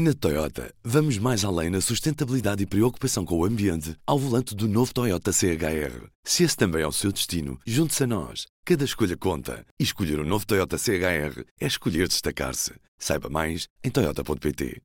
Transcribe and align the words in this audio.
Na 0.00 0.14
Toyota, 0.14 0.72
vamos 0.84 1.18
mais 1.18 1.44
além 1.44 1.70
na 1.70 1.80
sustentabilidade 1.80 2.62
e 2.62 2.66
preocupação 2.66 3.24
com 3.24 3.36
o 3.36 3.44
ambiente 3.44 3.96
ao 4.06 4.16
volante 4.16 4.54
do 4.54 4.68
novo 4.68 4.94
Toyota 4.94 5.32
CHR. 5.32 6.06
Se 6.22 6.44
esse 6.44 6.56
também 6.56 6.82
é 6.82 6.86
o 6.86 6.92
seu 6.92 7.10
destino, 7.10 7.58
junte-se 7.66 8.04
a 8.04 8.06
nós. 8.06 8.46
Cada 8.64 8.84
escolha 8.84 9.16
conta. 9.16 9.66
E 9.76 9.82
escolher 9.82 10.20
o 10.20 10.22
um 10.22 10.24
novo 10.24 10.46
Toyota 10.46 10.78
CHR 10.78 11.42
é 11.60 11.66
escolher 11.66 12.06
destacar-se. 12.06 12.74
Saiba 12.96 13.28
mais 13.28 13.66
em 13.82 13.90
Toyota.pt. 13.90 14.80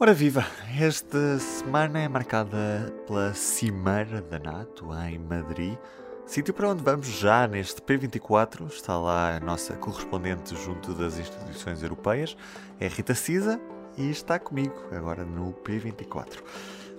Ora 0.00 0.12
viva! 0.12 0.44
Esta 0.76 1.38
semana 1.38 2.00
é 2.00 2.08
marcada 2.08 2.92
pela 3.06 3.34
Cimeira 3.34 4.20
da 4.20 4.40
NATO 4.40 4.92
em 5.08 5.16
Madrid. 5.20 5.78
Sítio 6.26 6.52
para 6.52 6.70
onde 6.70 6.82
vamos 6.82 7.06
já 7.06 7.46
neste 7.46 7.80
P24. 7.80 8.66
Está 8.66 8.98
lá 8.98 9.36
a 9.36 9.38
nossa 9.38 9.76
correspondente 9.76 10.56
junto 10.56 10.92
das 10.92 11.20
instituições 11.20 11.84
europeias, 11.84 12.36
é 12.80 12.88
Rita 12.88 13.14
Cisa 13.14 13.60
e 13.98 14.10
está 14.10 14.38
comigo 14.38 14.74
agora 14.92 15.24
no 15.24 15.52
P24. 15.62 16.42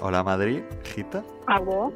Olá, 0.02 0.24
Madrid, 0.24 0.64
Rita. 0.96 1.24
Alô. 1.46 1.94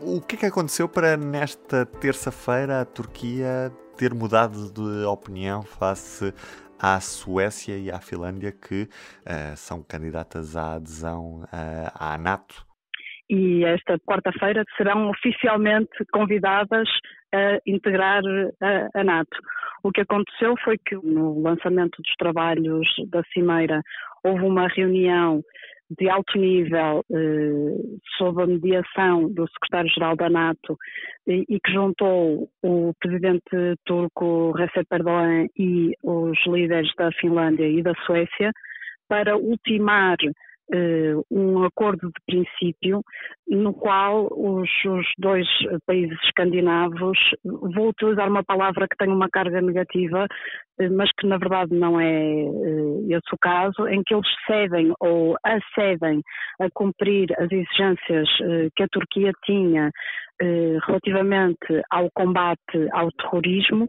O 0.00 0.20
que 0.20 0.36
é 0.36 0.38
que 0.38 0.46
aconteceu 0.46 0.88
para 0.88 1.16
nesta 1.16 1.84
terça-feira 1.84 2.80
a 2.80 2.84
Turquia 2.84 3.70
ter 3.96 4.14
mudado 4.14 4.72
de 4.72 5.04
opinião 5.04 5.62
face 5.62 6.32
à 6.78 7.00
Suécia 7.00 7.76
e 7.76 7.90
à 7.90 8.00
Finlândia 8.00 8.52
que 8.52 8.82
uh, 8.82 9.56
são 9.56 9.82
candidatas 9.82 10.56
à 10.56 10.74
adesão 10.74 11.42
uh, 11.44 11.90
à 11.94 12.16
NATO? 12.16 12.66
E 13.28 13.64
esta 13.64 13.98
quarta-feira 13.98 14.64
serão 14.76 15.10
oficialmente 15.10 16.04
convidadas 16.12 16.88
a 17.34 17.58
integrar 17.66 18.22
a, 18.60 19.00
a 19.00 19.04
NATO. 19.04 19.36
O 19.82 19.92
que 19.92 20.00
aconteceu 20.00 20.54
foi 20.64 20.76
que 20.78 20.96
no 20.96 21.40
lançamento 21.40 22.02
dos 22.02 22.14
trabalhos 22.16 22.88
da 23.08 23.22
Cimeira 23.32 23.82
houve 24.24 24.44
uma 24.44 24.68
reunião 24.68 25.42
de 25.90 26.08
alto 26.10 26.38
nível 26.38 27.02
eh, 27.10 27.98
sob 28.18 28.42
a 28.42 28.46
mediação 28.46 29.32
do 29.32 29.48
secretário-geral 29.48 30.16
da 30.16 30.28
NATO 30.28 30.76
e, 31.26 31.44
e, 31.48 31.58
que 31.60 31.72
juntou 31.72 32.50
o 32.62 32.92
presidente 33.00 33.74
turco 33.86 34.52
Recep 34.52 34.86
Erdogan 34.92 35.46
e 35.56 35.94
os 36.02 36.38
líderes 36.46 36.90
da 36.96 37.10
Finlândia 37.12 37.66
e 37.66 37.82
da 37.82 37.94
Suécia 38.04 38.52
para 39.08 39.38
ultimar 39.38 40.16
uh, 40.22 41.24
um 41.30 41.64
acordo 41.64 42.08
de 42.08 42.20
princípio 42.26 43.02
no 43.48 43.72
qual 43.72 44.28
os, 44.30 44.68
os, 44.84 45.06
dois 45.18 45.46
países 45.86 46.18
escandinavos, 46.24 47.18
vou 47.42 47.88
utilizar 47.88 48.28
uma 48.28 48.44
palavra 48.44 48.86
que 48.86 48.96
tem 48.96 49.08
uma 49.08 49.28
carga 49.30 49.62
negativa, 49.62 50.26
mas 50.92 51.10
que 51.18 51.26
na 51.26 51.38
verdade 51.38 51.74
não 51.74 52.00
é 52.00 52.04
uh, 52.04 53.06
esse 53.08 53.34
o 53.34 53.38
caso, 53.40 53.88
em 53.88 54.02
que 54.04 54.14
eles 54.14 54.28
cedem 54.46 54.92
ou 55.00 55.36
acedem 55.44 56.22
a 56.60 56.68
cumprir 56.72 57.32
as 57.38 57.50
exigências 57.50 58.28
que 58.76 58.82
a 58.82 58.88
Turquia 58.88 59.32
tinha 59.44 59.90
relativamente 60.86 61.82
ao 61.90 62.08
combate 62.12 62.88
ao 62.92 63.10
terrorismo 63.10 63.88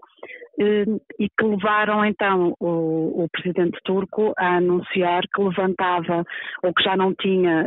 e 0.58 1.30
que 1.38 1.46
levaram 1.46 2.04
então 2.04 2.56
o, 2.60 3.24
o, 3.24 3.28
presidente 3.32 3.78
turco 3.84 4.34
a 4.36 4.58
anunciar 4.58 5.24
que 5.34 5.44
levantava 5.44 6.24
ou 6.64 6.74
que 6.74 6.84
já 6.84 6.98
não 6.98 7.14
tinha 7.14 7.66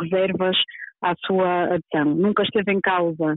reservas 0.00 0.56
à 1.02 1.14
sua 1.26 1.64
adesão. 1.64 2.14
Nunca 2.14 2.44
esteve 2.44 2.72
em 2.72 2.80
causa 2.80 3.36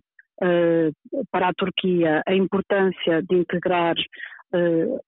para 1.31 1.49
a 1.49 1.53
Turquia 1.53 2.23
a 2.25 2.33
importância 2.33 3.21
de 3.23 3.36
integrar 3.36 3.95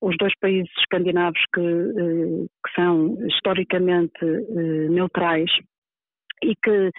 os 0.00 0.16
dois 0.18 0.32
países 0.38 0.70
escandinavos 0.78 1.40
que, 1.54 1.60
que 1.60 2.74
são 2.74 3.18
historicamente 3.26 4.24
neutrais 4.90 5.50
e 6.42 6.54
que 6.56 6.90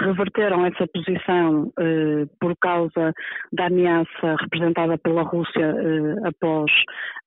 reverteram 0.00 0.66
essa 0.66 0.86
posição 0.88 1.72
eh, 1.78 2.26
por 2.40 2.56
causa 2.56 3.12
da 3.52 3.66
ameaça 3.66 4.36
representada 4.40 4.98
pela 4.98 5.22
Rússia 5.22 5.60
eh, 5.60 6.28
após 6.28 6.70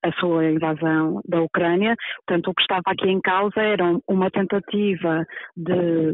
a 0.04 0.12
sua 0.20 0.46
invasão 0.52 1.22
da 1.28 1.42
Ucrânia. 1.42 1.96
Portanto, 2.28 2.50
o 2.50 2.54
que 2.54 2.62
estava 2.62 2.84
aqui 2.88 3.10
em 3.10 3.22
causa 3.22 3.60
era 3.62 3.86
uma 4.08 4.30
tentativa 4.30 5.26
de, 5.56 6.14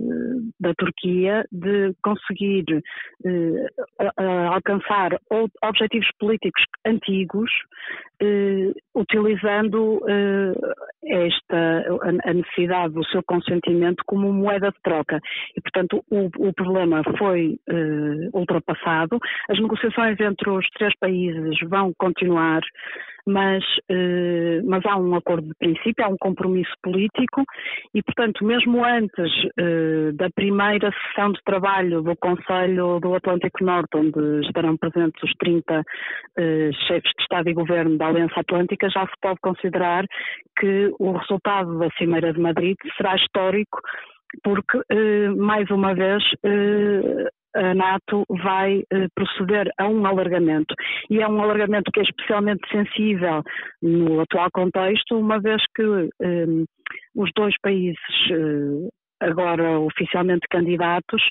da 0.59 0.73
Turquia 0.75 1.45
de 1.51 1.93
conseguir 2.03 2.65
eh, 3.25 3.67
alcançar 4.49 5.19
objetivos 5.63 6.07
políticos 6.19 6.63
antigos 6.85 7.51
utilizando 8.93 9.99
esta 11.03 11.83
a 12.23 12.33
necessidade 12.33 12.93
do 12.93 13.03
seu 13.07 13.23
consentimento 13.23 14.03
como 14.05 14.31
moeda 14.31 14.69
de 14.69 14.81
troca. 14.83 15.19
E, 15.55 15.61
portanto, 15.61 16.03
o, 16.11 16.29
o 16.49 16.53
problema 16.53 17.01
foi 17.17 17.57
uh, 17.69 18.37
ultrapassado. 18.37 19.17
As 19.49 19.59
negociações 19.59 20.19
entre 20.19 20.49
os 20.49 20.67
três 20.71 20.93
países 20.99 21.57
vão 21.69 21.93
continuar, 21.97 22.61
mas, 23.25 23.63
uh, 23.89 24.61
mas 24.65 24.85
há 24.85 24.97
um 24.97 25.15
acordo 25.15 25.47
de 25.47 25.53
princípio, 25.57 26.03
há 26.03 26.09
um 26.09 26.17
compromisso 26.17 26.73
político 26.83 27.43
e, 27.95 28.03
portanto, 28.03 28.43
mesmo 28.43 28.83
antes 28.83 29.31
uh, 29.57 30.11
da 30.13 30.29
primeira 30.31 30.91
sessão 30.91 31.31
de 31.31 31.39
trabalho 31.45 32.01
do 32.01 32.15
Conselho 32.17 32.99
do 32.99 33.15
Atlântico 33.15 33.63
Norte, 33.63 33.95
onde 33.95 34.45
estarão 34.45 34.75
presentes 34.75 35.23
os 35.23 35.31
30 35.39 35.83
chefes 36.87 37.11
de 37.15 37.21
Estado 37.21 37.49
e 37.49 37.53
Governo 37.53 37.97
da 37.97 38.07
Aliança 38.07 38.39
Atlântica, 38.39 38.89
já 38.89 39.05
se 39.05 39.13
pode 39.21 39.39
considerar 39.41 40.05
que 40.59 40.91
o 40.99 41.11
resultado 41.13 41.79
da 41.79 41.89
Cimeira 41.97 42.33
de 42.33 42.39
Madrid 42.39 42.75
será 42.97 43.15
histórico 43.15 43.79
porque, 44.43 44.81
eh, 44.89 45.29
mais 45.29 45.69
uma 45.69 45.93
vez, 45.93 46.23
eh, 46.43 47.29
a 47.53 47.73
NATO 47.73 48.25
vai 48.29 48.83
eh, 48.91 49.07
proceder 49.13 49.69
a 49.77 49.87
um 49.87 50.05
alargamento. 50.05 50.73
E 51.09 51.21
é 51.21 51.27
um 51.27 51.41
alargamento 51.41 51.91
que 51.91 51.99
é 51.99 52.03
especialmente 52.03 52.67
sensível 52.69 53.43
no 53.81 54.21
atual 54.21 54.49
contexto, 54.53 55.17
uma 55.17 55.39
vez 55.39 55.61
que 55.75 55.83
os 57.15 57.29
dois 57.35 57.53
países 57.61 57.97
agora 59.21 59.79
oficialmente 59.79 60.47
candidatos, 60.49 61.21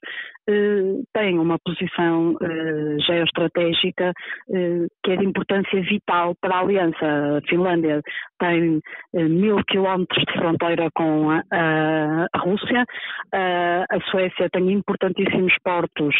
eh, 0.48 1.02
têm 1.12 1.38
uma 1.38 1.58
posição 1.64 2.36
eh, 2.42 2.96
geoestratégica 3.06 4.12
eh, 4.52 4.86
que 5.04 5.12
é 5.12 5.16
de 5.16 5.24
importância 5.24 5.80
vital 5.82 6.34
para 6.40 6.56
a 6.56 6.60
aliança. 6.60 7.38
A 7.38 7.40
Finlândia 7.48 8.00
tem 8.38 8.80
mil 9.12 9.62
quilómetros 9.68 10.24
de 10.24 10.32
fronteira 10.32 10.88
com 10.94 11.30
a, 11.30 12.38
Rússia, 12.38 12.84
a 13.32 14.00
Suécia 14.10 14.48
tem 14.50 14.72
importantíssimos 14.72 15.52
portos 15.62 16.14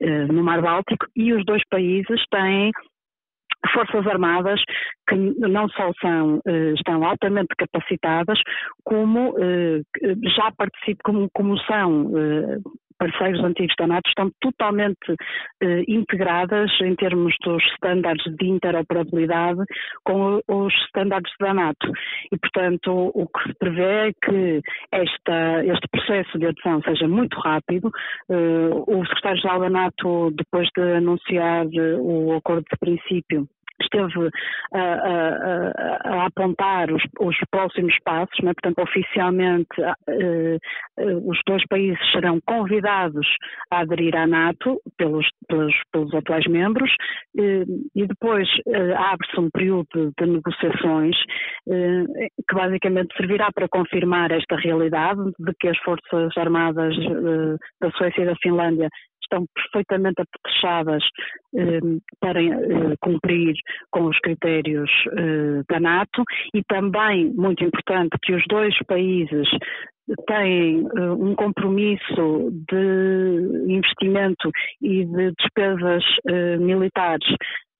no 0.00 0.42
Mar 0.42 0.62
Báltico 0.62 1.06
e 1.14 1.34
os 1.34 1.44
dois 1.44 1.62
países 1.68 2.22
têm 2.30 2.72
Forças 3.72 4.06
Armadas 4.06 4.60
que 5.08 5.16
não 5.16 5.68
só 5.70 5.90
são, 6.00 6.40
eh, 6.46 6.72
estão 6.74 7.04
altamente 7.04 7.54
capacitadas, 7.56 8.38
como 8.84 9.34
eh, 9.38 9.82
já 10.36 10.52
participam, 10.56 11.02
como, 11.04 11.30
como 11.34 11.58
são 11.60 12.12
eh, 12.16 12.58
parceiros 12.98 13.42
antigos 13.44 13.74
da 13.78 13.86
NATO 13.86 14.08
estão 14.08 14.30
totalmente 14.40 15.14
eh, 15.62 15.84
integradas 15.88 16.70
em 16.82 16.94
termos 16.96 17.34
dos 17.44 17.62
estándares 17.72 18.22
de 18.36 18.46
interoperabilidade 18.46 19.60
com 20.04 20.40
os 20.48 20.74
estándares 20.84 21.32
da 21.40 21.54
NATO. 21.54 21.92
E, 22.32 22.38
portanto, 22.38 23.12
o 23.14 23.26
que 23.26 23.48
se 23.48 23.54
prevê 23.58 24.08
é 24.08 24.12
que 24.12 24.60
esta, 24.92 25.64
este 25.64 25.88
processo 25.90 26.38
de 26.38 26.46
adesão 26.46 26.82
seja 26.82 27.08
muito 27.08 27.38
rápido. 27.38 27.90
Eh, 28.28 28.70
o 28.86 29.06
secretário-geral 29.06 29.60
da 29.60 29.70
NATO, 29.70 30.30
depois 30.32 30.68
de 30.76 30.82
anunciar 30.96 31.66
o 32.00 32.36
acordo 32.36 32.64
de 32.70 32.78
princípio, 32.78 33.48
esteve 33.80 34.30
a, 34.72 34.78
a, 34.78 35.98
a 36.04 36.26
apontar 36.26 36.90
os, 36.92 37.02
os, 37.20 37.36
próximos 37.50 37.94
passos, 38.04 38.36
né? 38.42 38.52
portanto, 38.54 38.82
oficialmente 38.82 39.68
eh, 39.80 40.58
eh, 40.98 41.14
os 41.24 41.38
dois 41.46 41.64
países 41.68 41.98
serão 42.12 42.40
convidados 42.46 43.26
a 43.70 43.80
aderir 43.80 44.16
à 44.16 44.26
NATO 44.26 44.80
pelos, 44.96 45.26
pelos, 45.48 45.74
pelos 45.92 46.14
atuais 46.14 46.46
membros 46.46 46.90
eh, 47.38 47.64
e 47.94 48.06
depois 48.06 48.48
abre-se 48.96 49.40
um 49.40 49.50
período 49.50 50.12
de 50.18 50.26
negociações 50.26 51.16
que 51.66 52.54
basicamente 52.54 53.16
servirá 53.16 53.50
para 53.52 53.68
confirmar 53.68 54.30
esta 54.30 54.56
realidade 54.56 55.20
de 55.38 55.52
que 55.58 55.68
as 55.68 55.78
Forças 55.78 56.36
Armadas 56.36 56.94
da 57.80 57.90
Suécia 57.92 58.22
e 58.22 58.26
da 58.26 58.36
Finlândia 58.42 58.88
estão 59.30 59.46
perfeitamente 59.54 60.20
apetrechadas 60.20 61.04
eh, 61.54 61.80
para 62.20 62.42
eh, 62.42 62.96
cumprir 63.00 63.54
com 63.90 64.04
os 64.04 64.18
critérios 64.20 64.90
eh, 65.12 65.62
da 65.68 65.78
NATO 65.80 66.24
e 66.54 66.62
também, 66.64 67.32
muito 67.34 67.62
importante, 67.64 68.16
que 68.22 68.34
os 68.34 68.42
dois 68.48 68.74
países 68.86 69.48
têm 70.26 70.86
uh, 70.86 71.12
um 71.12 71.34
compromisso 71.34 72.50
de 72.70 73.72
investimento 73.72 74.50
e 74.80 75.04
de 75.04 75.32
despesas 75.38 76.02
uh, 76.30 76.60
militares 76.60 77.28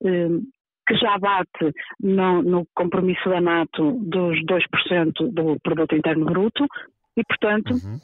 uh, 0.02 0.42
que 0.86 0.94
já 0.96 1.18
bate 1.18 1.72
no, 2.00 2.42
no 2.42 2.66
compromisso 2.74 3.28
da 3.28 3.40
NATO 3.40 3.92
dos 4.02 4.38
2% 4.44 5.32
do 5.32 5.58
produto 5.62 5.94
interno 5.94 6.24
bruto 6.24 6.66
e, 7.16 7.22
portanto, 7.24 7.72
uhum. 7.72 7.98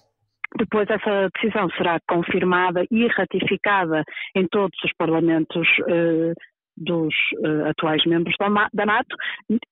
Depois 0.56 0.88
essa 0.88 1.28
decisão 1.34 1.68
será 1.70 1.98
confirmada 2.08 2.84
e 2.90 3.06
ratificada 3.08 4.04
em 4.36 4.46
todos 4.46 4.78
os 4.84 4.92
parlamentos 4.96 5.66
eh, 5.88 6.32
dos 6.76 7.14
eh, 7.44 7.70
atuais 7.70 8.04
membros 8.06 8.36
da, 8.38 8.48
da, 8.72 8.86
NATO, 8.86 9.16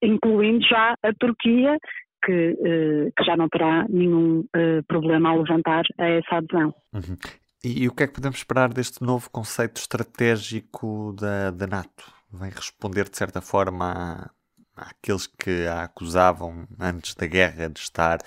incluindo 0.02 0.66
já 0.66 0.94
a 1.02 1.12
Turquia, 1.14 1.78
que, 2.24 2.32
eh, 2.32 3.10
que 3.16 3.24
já 3.24 3.36
não 3.36 3.48
terá 3.48 3.86
nenhum 3.88 4.44
problema 4.88 5.30
a 5.30 5.36
levantar 5.36 5.84
a 5.98 6.06
essa 6.08 6.36
adesão. 6.36 6.74
Uhum. 6.92 7.16
E, 7.64 7.84
e, 7.84 7.88
o 7.88 7.94
que 7.94 8.02
é 8.02 8.06
que 8.08 8.14
podemos 8.14 8.38
esperar 8.38 8.72
deste 8.72 9.04
novo 9.04 9.30
conceito 9.30 9.76
estratégico 9.76 11.14
da, 11.18 11.52
da 11.52 11.66
NATO? 11.68 12.12
Vem 12.32 12.50
responder 12.50 13.08
de 13.08 13.16
certa 13.16 13.40
forma 13.40 14.28
àqueles 14.76 15.28
que 15.28 15.66
a 15.68 15.84
acusavam 15.84 16.66
antes 16.80 17.14
da 17.14 17.26
guerra 17.26 17.68
de 17.68 17.78
estar 17.78 18.18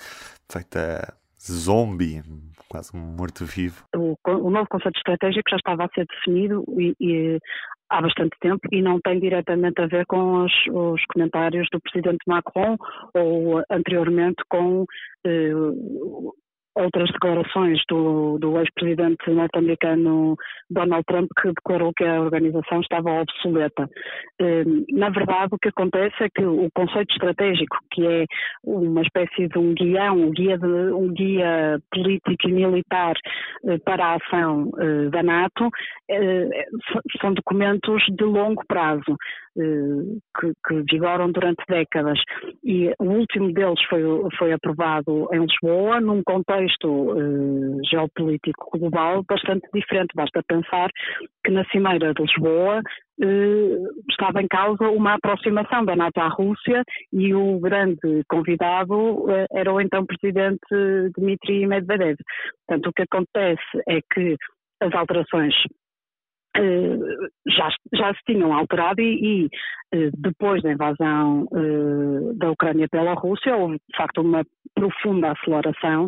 feita 0.50 1.14
zombie, 1.52 2.22
quase 2.68 2.96
morto-vivo. 2.96 3.84
O, 3.94 4.16
o, 4.26 4.50
novo 4.50 4.68
conceito 4.68 4.96
estratégico 4.96 5.50
já 5.50 5.56
estava 5.56 5.84
a 5.84 5.88
ser 5.94 6.06
definido 6.06 6.64
e, 6.78 6.94
e, 7.00 7.38
há 7.88 8.02
bastante 8.02 8.36
tempo 8.40 8.60
e 8.72 8.82
não 8.82 9.00
tem 9.00 9.20
diretamente 9.20 9.80
a 9.80 9.86
ver 9.86 10.06
com 10.06 10.44
os, 10.44 10.52
os 10.72 11.04
comentários 11.12 11.68
do 11.72 11.80
presidente 11.80 12.18
Macron 12.26 12.76
ou 13.14 13.62
anteriormente 13.70 14.42
com 14.48 14.84
eh, 15.24 15.52
outras 16.76 17.10
declarações 17.10 17.80
do, 17.88 18.38
do 18.38 18.58
ex-presidente 18.58 19.30
norte-americano 19.30 20.36
Donald 20.70 21.04
Trump, 21.06 21.28
que 21.40 21.48
declarou 21.48 21.92
que 21.96 22.04
a 22.04 22.20
organização 22.20 22.80
estava 22.80 23.22
obsoleta. 23.22 23.88
Hum, 24.40 24.84
na 24.92 25.08
verdade, 25.08 25.48
o 25.54 25.58
que 25.58 25.68
acontece 25.68 26.14
é 26.20 26.28
que 26.28 26.44
o 26.44 26.68
conceito 26.74 27.12
estratégico, 27.12 27.78
que 27.90 28.06
é 28.06 28.24
uma 28.62 29.02
espécie 29.02 29.48
de 29.48 29.58
um 29.58 29.72
guião, 29.74 30.16
um 30.16 30.30
guia, 30.30 30.58
de, 30.58 30.66
um 30.66 31.08
guia 31.12 31.80
político 31.90 32.48
e 32.48 32.52
militar 32.52 33.14
eh, 33.64 33.78
para 33.78 34.04
a 34.04 34.16
ação 34.16 34.70
eh, 34.78 35.08
da 35.10 35.22
NATO, 35.22 35.70
eh, 36.10 36.66
são 37.20 37.32
documentos 37.32 38.02
de 38.10 38.24
longo 38.24 38.62
prazo. 38.68 39.16
Que, 39.56 40.52
que, 40.66 40.82
vigoram 40.90 41.32
durante 41.32 41.64
décadas. 41.68 42.18
E 42.62 42.92
o 42.98 43.04
último 43.04 43.52
deles 43.52 43.82
foi, 43.88 44.02
foi 44.38 44.52
aprovado 44.52 45.28
em 45.32 45.40
Lisboa, 45.40 46.00
num 46.00 46.22
contexto 46.22 46.86
uh, 46.86 47.78
geopolítico 47.88 48.78
global 48.78 49.24
bastante 49.28 49.66
diferente. 49.72 50.14
Basta 50.14 50.42
pensar 50.46 50.90
que 51.44 51.50
na 51.50 51.64
Cimeira 51.66 52.12
de 52.12 52.22
Lisboa 52.22 52.80
uh, 52.80 54.10
estava 54.10 54.42
em 54.42 54.48
causa 54.48 54.90
uma 54.90 55.14
aproximação 55.14 55.84
da 55.84 55.96
NATO 55.96 56.18
à 56.18 56.28
Rússia 56.28 56.82
e 57.12 57.34
o 57.34 57.58
grande 57.58 58.22
convidado 58.28 58.94
uh, 58.94 59.46
era 59.52 59.72
o 59.72 59.80
então 59.80 60.04
presidente 60.04 60.60
Dmitry 61.16 61.66
Medvedev. 61.66 62.16
Portanto, 62.66 62.88
o 62.88 62.92
que 62.92 63.02
acontece 63.02 63.82
é 63.88 64.00
que 64.12 64.36
as 64.80 64.92
alterações 64.94 65.54
eh, 65.54 65.85
já, 67.46 67.68
já 67.94 68.14
se 68.14 68.20
tinham 68.26 68.52
alterado 68.52 69.00
e, 69.00 69.44
e 69.44 69.48
eh, 69.92 70.10
depois 70.16 70.62
da 70.62 70.72
invasão 70.72 71.46
eh, 71.52 72.34
da 72.36 72.50
Ucrânia 72.50 72.88
pela 72.90 73.14
Rússia 73.14 73.56
houve 73.56 73.76
de 73.76 73.96
facto 73.96 74.20
uma 74.20 74.44
profunda 74.74 75.32
aceleração, 75.32 76.06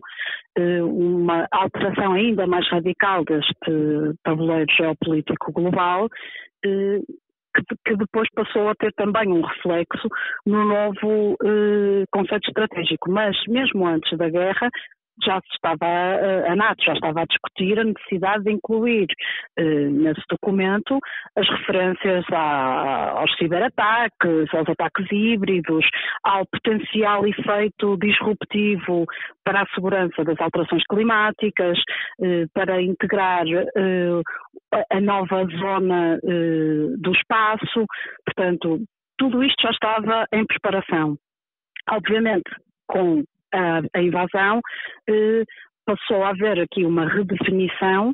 uma 0.58 1.46
alteração 1.50 2.12
ainda 2.12 2.46
mais 2.46 2.68
radical 2.68 3.24
deste 3.24 4.18
tabuleiro 4.24 4.70
geopolítico 4.76 5.52
global 5.52 6.08
que, 6.62 7.96
depois 7.96 8.28
passou 8.34 8.68
a 8.68 8.74
ter 8.74 8.92
também 8.94 9.28
um 9.28 9.40
reflexo 9.40 10.08
no 10.44 10.64
novo 10.66 11.36
conceito 12.10 12.48
estratégico. 12.48 13.10
Mas 13.10 13.36
mesmo 13.48 13.86
antes 13.86 14.18
da 14.18 14.28
guerra, 14.28 14.68
já 15.24 15.40
se 15.40 15.54
estava, 15.54 15.86
a 16.46 16.56
NATO 16.56 16.84
já 16.84 16.92
estava 16.92 17.22
a 17.22 17.26
discutir 17.26 17.78
a 17.78 17.84
necessidade 17.84 18.44
de 18.44 18.52
incluir 18.52 19.06
eh, 19.56 19.62
nesse 19.62 20.22
documento 20.28 20.98
as 21.36 21.48
referências 21.48 22.24
aos 22.32 23.34
ciberataques, 23.36 24.54
aos 24.54 24.68
ataques 24.68 25.06
híbridos, 25.10 25.84
ao 26.22 26.46
potencial 26.46 27.26
efeito 27.26 27.96
disruptivo 27.98 29.06
para 29.44 29.62
a 29.62 29.66
segurança 29.74 30.24
das 30.24 30.40
alterações 30.40 30.82
climáticas, 30.88 31.78
eh, 32.22 32.46
para 32.54 32.80
integrar 32.82 33.46
eh, 33.46 34.22
a 34.90 35.00
nova 35.00 35.46
zona 35.46 36.18
do 36.98 37.12
espaço, 37.12 37.86
portanto, 38.24 38.80
tudo 39.16 39.42
isto 39.42 39.62
já 39.62 39.70
estava 39.70 40.26
em 40.32 40.44
preparação. 40.44 41.16
Obviamente, 41.90 42.50
com 42.86 43.24
a, 43.52 43.80
a 43.94 44.02
invasão, 44.02 44.60
eh, 45.08 45.44
passou 45.84 46.22
a 46.22 46.30
haver 46.30 46.60
aqui 46.60 46.84
uma 46.84 47.08
redefinição 47.08 48.12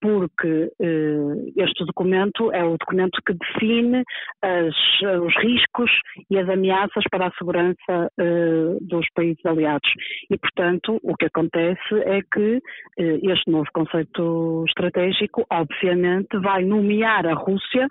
porque 0.00 0.72
eh, 0.80 1.52
este 1.56 1.84
documento 1.84 2.50
é 2.52 2.64
o 2.64 2.76
documento 2.78 3.20
que 3.24 3.34
define 3.34 4.02
as, 4.42 4.74
os 5.22 5.36
riscos 5.36 5.90
e 6.30 6.38
as 6.38 6.48
ameaças 6.48 7.04
para 7.10 7.26
a 7.26 7.32
segurança 7.32 8.10
eh, 8.18 8.78
dos 8.80 9.06
países 9.14 9.44
aliados. 9.44 9.88
E, 10.30 10.38
portanto, 10.38 10.98
o 11.02 11.14
que 11.16 11.26
acontece 11.26 11.94
é 12.04 12.20
que 12.32 12.60
este 12.96 13.50
novo 13.50 13.68
conceito 13.72 14.64
estratégico, 14.66 15.44
obviamente, 15.50 16.38
vai 16.38 16.64
nomear 16.64 17.26
a 17.26 17.34
Rússia 17.34 17.86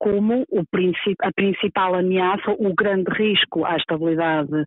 como 0.00 0.46
a 1.22 1.32
principal 1.32 1.94
ameaça, 1.94 2.50
o 2.52 2.74
grande 2.74 3.10
risco 3.12 3.66
à 3.66 3.76
estabilidade 3.76 4.64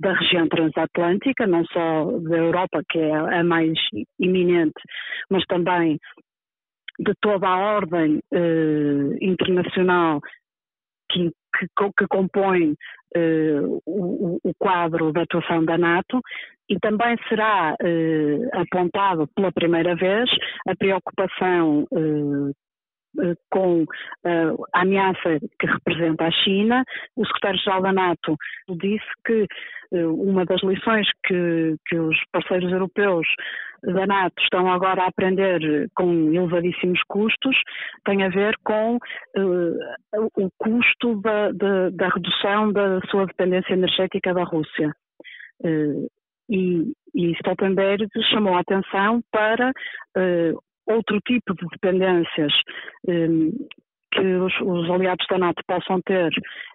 da 0.00 0.12
região 0.14 0.48
transatlântica, 0.48 1.46
não 1.46 1.64
só 1.66 2.10
da 2.18 2.38
Europa, 2.38 2.82
que 2.90 2.98
é 2.98 3.38
a 3.38 3.44
mais 3.44 3.78
iminente, 4.18 4.80
mas 5.30 5.44
também 5.46 5.98
de 6.98 7.12
toda 7.20 7.48
a 7.48 7.56
ordem 7.56 8.20
eh, 8.32 9.18
internacional 9.20 10.20
que, 11.10 11.30
que, 11.58 11.66
que 11.98 12.06
compõe 12.08 12.74
eh, 13.14 13.60
o, 13.86 14.38
o, 14.42 14.54
quadro 14.58 15.12
de 15.12 15.20
atuação 15.20 15.64
da 15.64 15.76
NATO 15.76 16.20
e 16.68 16.78
também 16.78 17.16
será 17.28 17.74
eh, 17.82 18.48
apontado 18.52 19.28
pela 19.34 19.52
primeira 19.52 19.94
vez 19.94 20.30
a 20.66 20.74
preocupação 20.74 21.86
eh, 21.92 22.52
com 23.50 23.82
uh, 23.82 24.66
a 24.72 24.80
ameaça 24.82 25.38
que 25.58 25.66
representa 25.66 26.24
a 26.24 26.30
China. 26.30 26.84
O 27.16 27.26
secretário-geral 27.26 27.82
da 27.82 27.92
NATO 27.92 28.36
disse 28.68 29.06
que 29.26 29.46
uh, 29.92 30.22
uma 30.22 30.44
das 30.44 30.62
lições 30.62 31.06
que, 31.26 31.76
que 31.86 31.96
os 31.98 32.16
parceiros 32.32 32.72
europeus 32.72 33.26
da 33.82 34.06
NATO 34.06 34.40
estão 34.40 34.70
agora 34.70 35.02
a 35.02 35.08
aprender 35.08 35.88
com 35.96 36.32
elevadíssimos 36.32 37.00
custos 37.08 37.56
tem 38.04 38.22
a 38.22 38.28
ver 38.28 38.56
com 38.64 38.96
uh, 38.96 40.30
o 40.36 40.48
custo 40.56 41.20
da, 41.20 41.50
da, 41.52 41.90
da, 41.90 42.08
redução 42.08 42.72
da 42.72 43.00
sua 43.10 43.26
dependência 43.26 43.72
energética 43.72 44.32
da 44.32 44.44
Rússia. 44.44 44.94
e, 46.48 46.92
e 47.14 47.32
Stoltenberg 47.32 48.06
chamou 48.30 48.54
a 48.54 48.60
atenção 48.60 49.20
para 49.32 49.72
outro 50.92 51.18
tipo 51.26 51.54
de 51.54 51.66
dependências 51.72 52.52
um, 53.08 53.50
que 54.12 54.20
os, 54.20 54.52
os, 54.60 54.90
aliados 54.90 55.26
da 55.30 55.38
NATO 55.38 55.62
possam 55.66 56.00
ter 56.02 56.30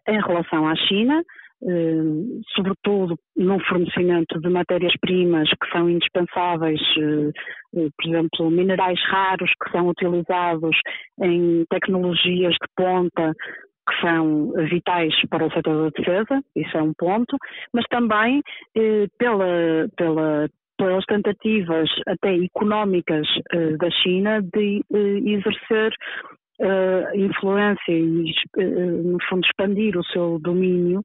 em 0.07 0.19
relação 0.19 0.67
à 0.67 0.75
China, 0.75 1.24
um, 1.62 2.41
sobretudo 2.55 3.17
no 3.36 3.59
fornecimento 3.65 4.39
de 4.39 4.50
matérias-primas 4.50 5.50
que 5.50 5.71
são 5.71 5.89
indispensáveis, 5.89 6.81
uh, 6.97 7.91
por 7.95 8.07
exemplo, 8.07 8.51
minerais 8.51 9.00
raros 9.07 9.51
que 9.63 9.71
são 9.71 9.88
utilizados 9.88 10.75
em 11.21 11.63
tecnologias 11.69 12.53
de 12.53 12.67
ponta 12.75 13.33
que 13.88 14.01
são 14.01 14.51
vitais 14.69 15.13
para 15.29 15.45
o 15.45 15.51
setor 15.51 15.83
da 15.83 15.97
defesa, 15.97 16.43
isso 16.55 16.77
é 16.77 16.81
um 16.81 16.93
ponto, 16.93 17.38
mas 17.74 17.86
também 17.89 18.41
eh, 18.75 19.07
pela, 19.17 19.88
pela 19.95 20.50
pelas 20.77 21.05
tentativas 21.05 21.89
até 22.07 22.36
económicas 22.36 23.27
uh, 23.53 23.77
da 23.77 23.89
China 23.89 24.41
de 24.41 24.81
uh, 24.89 25.29
exercer 25.29 25.93
uh, 26.60 27.17
influência 27.17 27.91
e, 27.91 28.34
no 29.03 29.17
fundo, 29.29 29.46
expandir 29.46 29.98
o 29.98 30.03
seu 30.05 30.39
domínio 30.39 31.03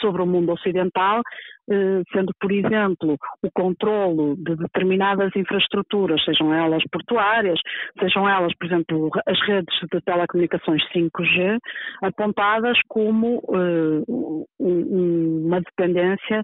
sobre 0.00 0.22
o 0.22 0.26
mundo 0.26 0.52
ocidental, 0.52 1.22
eh, 1.70 2.02
sendo, 2.12 2.32
por 2.40 2.50
exemplo, 2.50 3.16
o 3.42 3.50
controlo 3.52 4.36
de 4.36 4.56
determinadas 4.56 5.34
infraestruturas, 5.36 6.24
sejam 6.24 6.52
elas 6.52 6.82
portuárias, 6.90 7.60
sejam 7.98 8.28
elas, 8.28 8.52
por 8.56 8.66
exemplo, 8.66 9.10
as 9.26 9.40
redes 9.46 9.74
de 9.92 10.00
telecomunicações 10.00 10.82
5G, 10.92 11.58
apontadas 12.02 12.78
como 12.88 13.38
uh, 13.48 14.46
uma 14.58 15.60
dependência 15.60 16.42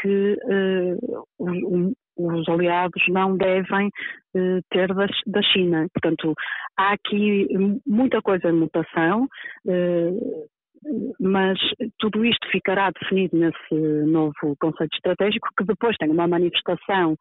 que 0.00 0.36
um, 1.38 1.92
os 2.16 2.48
aliados 2.48 3.02
não 3.08 3.36
devem 3.36 3.90
ter 4.70 4.94
da, 4.94 5.42
China. 5.42 5.86
Portanto, 5.92 6.34
há 6.76 6.92
aqui 6.92 7.48
muita 7.86 8.20
coisa 8.22 8.48
em 8.48 8.52
mutação. 8.52 9.26
Mas 11.20 11.58
tudo 11.98 12.24
isto 12.24 12.48
ficará 12.50 12.90
definido 12.90 13.36
nesse 13.36 13.74
novo 14.06 14.56
conceito 14.58 14.94
estratégico, 14.94 15.48
que 15.56 15.64
depois 15.64 15.96
tem 15.98 16.10
uma 16.10 16.26
manifestação 16.26 17.16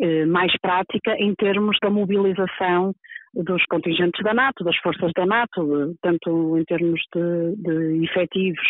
eh, 0.00 0.26
mais 0.26 0.52
prática 0.60 1.14
em 1.18 1.34
termos 1.34 1.76
da 1.82 1.90
mobilização 1.90 2.94
dos 3.34 3.64
contingentes 3.66 4.22
da 4.22 4.32
NATO, 4.32 4.62
das 4.64 4.76
forças 4.78 5.10
da 5.16 5.26
NATO, 5.26 5.94
tanto 6.02 6.56
em 6.56 6.64
termos 6.64 7.00
de, 7.14 7.56
de 7.56 8.04
efetivos, 8.04 8.66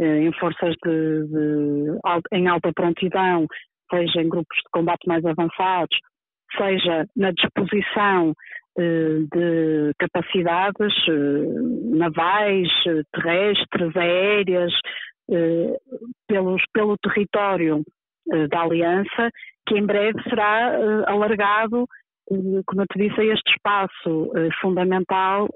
eh, 0.00 0.24
em 0.24 0.32
forças 0.32 0.74
de, 0.84 1.26
de, 1.26 1.98
em 2.32 2.48
alta 2.48 2.72
prontidão, 2.72 3.46
seja 3.90 4.20
em 4.20 4.28
grupos 4.28 4.56
de 4.56 4.70
combate 4.72 5.06
mais 5.06 5.24
avançados, 5.24 5.96
seja 6.56 7.06
na 7.16 7.30
disposição 7.32 8.30
eh, 8.30 8.59
de 8.76 9.92
capacidades 9.98 10.94
eh, 11.08 11.96
navais, 11.96 12.68
terrestres, 13.12 13.96
aéreas, 13.96 14.72
eh, 15.30 15.76
pelos, 16.26 16.62
pelo 16.72 16.96
território 16.98 17.82
da 18.48 18.62
Aliança, 18.62 19.28
que 19.66 19.76
em 19.76 19.84
breve 19.84 20.22
será 20.22 20.76
alargado, 21.08 21.84
como 22.64 22.82
eu 22.82 22.86
te 22.86 22.98
disse, 22.98 23.20
a 23.20 23.24
este 23.24 23.50
espaço 23.50 24.30
fundamental 24.60 25.48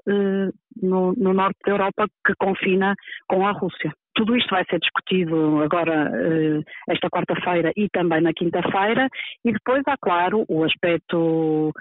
no, 0.81 1.13
no 1.13 1.33
norte 1.33 1.57
da 1.65 1.71
Europa 1.71 2.05
que 2.25 2.33
confina 2.37 2.93
com 3.29 3.47
a 3.47 3.51
Rússia. 3.51 3.93
Tudo 4.15 4.35
isto 4.35 4.49
vai 4.49 4.63
ser 4.69 4.79
discutido 4.79 5.61
agora 5.61 6.09
eh, 6.13 6.61
esta 6.89 7.09
quarta-feira 7.09 7.71
e 7.75 7.89
também 7.89 8.21
na 8.21 8.33
quinta-feira, 8.33 9.09
e 9.43 9.51
depois 9.51 9.83
há, 9.87 9.95
claro, 9.97 10.45
o 10.47 10.63
aspecto 10.63 11.71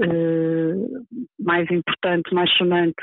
eh, 0.00 0.74
mais 1.38 1.70
importante, 1.70 2.34
mais 2.34 2.50
sonante, 2.56 3.02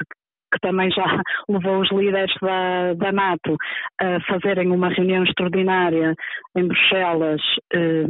que 0.52 0.60
também 0.62 0.90
já 0.92 1.06
levou 1.48 1.82
os 1.82 1.92
líderes 1.92 2.34
da, 2.42 2.94
da 2.96 3.12
NATO 3.12 3.56
a 4.02 4.20
fazerem 4.22 4.72
uma 4.72 4.90
reunião 4.90 5.24
extraordinária 5.24 6.16
em 6.56 6.68
Bruxelas 6.68 7.42
eh, 7.74 8.06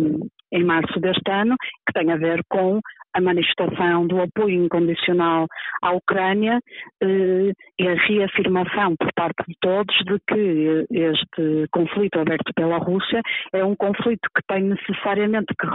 em 0.52 0.64
março 0.64 1.00
deste 1.00 1.30
ano, 1.30 1.56
que 1.86 1.94
tem 1.94 2.12
a 2.12 2.18
ver 2.18 2.42
com 2.50 2.80
a 3.14 3.22
manifestação 3.22 4.08
do 4.08 4.22
apoio 4.22 4.66
incondicional 4.66 5.48
à 5.82 5.92
Ucrânia 5.92 6.60
eh, 7.02 7.52
e 7.80 7.88
a 7.88 7.96
reafirmação 7.96 8.96
por 8.98 9.12
parte 9.14 9.44
de 9.48 9.56
todos 9.62 9.96
de 10.06 10.20
que 10.28 10.86
este 10.92 11.68
conflito 11.72 12.20
aberto 12.20 12.54
pela 12.54 12.78
Rússia 12.78 13.22
é 13.54 13.64
um 13.64 13.76
conflito 13.76 14.28
que 14.36 14.42
tem 14.48 14.64
necessariamente 14.64 15.54
que 15.60 15.68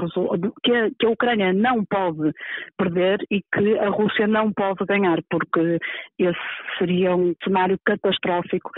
que 0.63 0.73
a, 0.73 0.91
que 0.99 1.07
a 1.07 1.11
Ucrânia 1.11 1.53
não 1.53 1.85
pode 1.85 2.33
perder 2.77 3.19
e 3.31 3.41
que 3.41 3.79
a 3.79 3.89
Rússia 3.89 4.27
não 4.27 4.53
pode 4.53 4.85
ganhar, 4.87 5.19
porque 5.31 5.79
esse 6.19 6.39
seria 6.79 7.15
um 7.17 7.35
cenário 7.43 7.79
catastrófico 7.85 8.71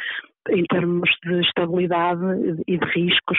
em 0.51 0.65
termos 0.65 1.09
de 1.25 1.41
estabilidade 1.41 2.23
e 2.67 2.79
de 2.79 2.87
riscos 2.87 3.39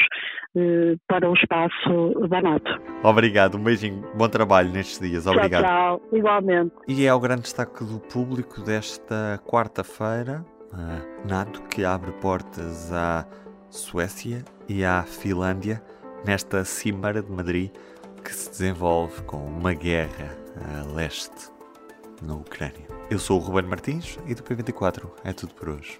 eh, 0.56 0.96
para 1.08 1.30
o 1.30 1.34
espaço 1.34 2.28
da 2.30 2.42
NATO. 2.42 2.82
Obrigado, 3.04 3.58
um 3.58 3.64
beijinho, 3.64 4.04
bom 4.16 4.28
trabalho 4.28 4.72
nestes 4.72 5.00
dias, 5.00 5.28
obrigado. 5.28 5.64
Tchau, 5.64 6.00
tchau. 6.00 6.18
igualmente. 6.18 6.74
E 6.88 7.06
é 7.06 7.14
o 7.14 7.20
grande 7.20 7.44
destaque 7.44 7.84
do 7.84 8.00
público 8.00 8.62
desta 8.62 9.40
quarta-feira, 9.46 10.46
a 10.74 11.28
NATO 11.28 11.62
que 11.64 11.86
abre 11.86 12.12
portas 12.14 12.92
à 12.92 13.26
Suécia 13.70 14.44
e 14.68 14.84
à 14.84 15.04
Finlândia 15.04 15.82
nesta 16.26 16.64
Cimeira 16.64 17.22
de 17.22 17.32
Madrid 17.32 17.72
que 18.24 18.34
se 18.34 18.50
desenvolve 18.50 19.22
com 19.24 19.38
uma 19.38 19.74
guerra 19.74 20.36
a 20.58 20.94
leste 20.94 21.50
na 22.22 22.36
Ucrânia. 22.36 22.88
Eu 23.10 23.20
sou 23.20 23.40
o 23.40 23.42
Ruben 23.42 23.70
Martins 23.70 24.18
e 24.28 24.36
do 24.36 24.44
P24 24.44 25.10
é 25.24 25.32
tudo 25.32 25.54
por 25.54 25.70
hoje. 25.70 26.00